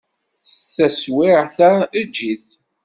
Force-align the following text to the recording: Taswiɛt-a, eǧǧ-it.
Taswiɛt-a, 0.75 1.71
eǧǧ-it. 2.01 2.45